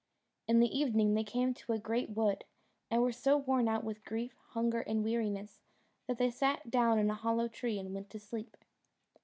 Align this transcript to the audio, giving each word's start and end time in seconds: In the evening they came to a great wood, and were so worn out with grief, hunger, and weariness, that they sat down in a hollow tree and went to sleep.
In 0.47 0.59
the 0.59 0.75
evening 0.79 1.13
they 1.13 1.23
came 1.23 1.53
to 1.53 1.73
a 1.73 1.77
great 1.77 2.09
wood, 2.09 2.43
and 2.89 3.03
were 3.03 3.11
so 3.11 3.37
worn 3.37 3.67
out 3.67 3.83
with 3.83 4.03
grief, 4.03 4.33
hunger, 4.49 4.79
and 4.81 5.03
weariness, 5.03 5.59
that 6.07 6.17
they 6.17 6.31
sat 6.31 6.71
down 6.71 6.97
in 6.97 7.11
a 7.11 7.13
hollow 7.13 7.47
tree 7.47 7.77
and 7.77 7.93
went 7.93 8.09
to 8.09 8.19
sleep. 8.19 8.57